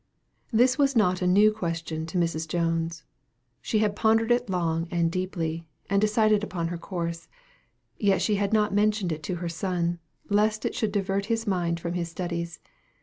This 0.51 0.79
was 0.79 0.95
not 0.95 1.21
a 1.21 1.27
new 1.27 1.51
question 1.51 2.07
to 2.07 2.17
Mrs. 2.17 2.47
Jones. 2.47 3.03
She 3.61 3.77
had 3.85 3.95
pondered 3.95 4.31
it 4.31 4.49
long 4.49 4.87
and 4.89 5.11
deeply, 5.11 5.67
and 5.91 6.01
decided 6.01 6.43
upon 6.43 6.69
her 6.69 6.77
course; 6.79 7.27
yet 7.99 8.19
she 8.19 8.33
had 8.37 8.51
not 8.51 8.73
mentioned 8.73 9.11
it 9.11 9.21
to 9.21 9.35
her 9.35 9.47
son, 9.49 9.99
lest 10.27 10.65
it 10.65 10.73
should 10.73 10.91
divert 10.91 11.27
his 11.27 11.45
mind 11.45 11.79
from 11.79 11.93
his 11.93 12.09
studies. 12.09 12.59